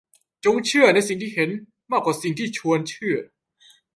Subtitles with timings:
[0.45, 1.49] จงเชื่อในสิ่งที่เห็น
[1.91, 3.17] มากกว่าสิ่งที่ชวนเชื่อ